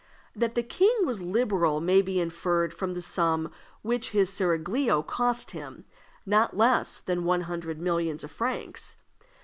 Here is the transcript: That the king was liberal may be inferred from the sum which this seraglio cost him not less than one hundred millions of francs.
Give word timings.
That 0.35 0.55
the 0.55 0.63
king 0.63 1.05
was 1.05 1.21
liberal 1.21 1.79
may 1.79 2.01
be 2.01 2.19
inferred 2.19 2.73
from 2.73 2.95
the 2.95 3.03
sum 3.03 3.51
which 3.83 4.13
this 4.13 4.33
seraglio 4.33 5.03
cost 5.03 5.51
him 5.51 5.85
not 6.25 6.57
less 6.57 6.97
than 6.97 7.23
one 7.23 7.41
hundred 7.41 7.79
millions 7.79 8.23
of 8.23 8.31
francs. 8.31 8.95